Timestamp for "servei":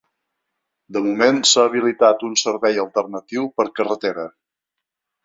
2.45-2.79